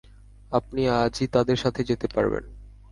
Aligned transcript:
আপনি 0.51 0.81
আজই 0.99 1.27
তাদের 1.27 1.57
সাথে 1.57 1.81
যেতে 1.83 2.07
পারবেন। 2.07 2.43